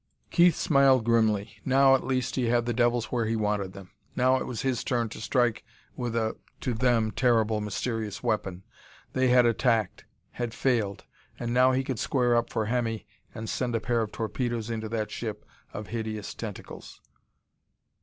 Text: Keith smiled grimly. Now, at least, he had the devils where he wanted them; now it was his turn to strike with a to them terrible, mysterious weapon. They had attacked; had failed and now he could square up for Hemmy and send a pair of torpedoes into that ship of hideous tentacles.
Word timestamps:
Keith 0.31 0.55
smiled 0.55 1.03
grimly. 1.05 1.57
Now, 1.63 1.93
at 1.93 2.03
least, 2.03 2.35
he 2.35 2.45
had 2.47 2.65
the 2.65 2.73
devils 2.73 3.11
where 3.11 3.27
he 3.27 3.35
wanted 3.35 3.73
them; 3.73 3.91
now 4.15 4.37
it 4.37 4.47
was 4.47 4.63
his 4.63 4.83
turn 4.83 5.09
to 5.09 5.21
strike 5.21 5.63
with 5.95 6.15
a 6.15 6.35
to 6.61 6.73
them 6.73 7.11
terrible, 7.11 7.61
mysterious 7.61 8.23
weapon. 8.23 8.63
They 9.13 9.27
had 9.27 9.45
attacked; 9.45 10.05
had 10.31 10.55
failed 10.55 11.05
and 11.39 11.53
now 11.53 11.71
he 11.73 11.83
could 11.83 11.99
square 11.99 12.35
up 12.35 12.49
for 12.49 12.65
Hemmy 12.65 13.05
and 13.35 13.47
send 13.47 13.75
a 13.75 13.79
pair 13.79 14.01
of 14.01 14.11
torpedoes 14.11 14.71
into 14.71 14.89
that 14.89 15.11
ship 15.11 15.45
of 15.71 15.89
hideous 15.89 16.33
tentacles. 16.33 16.99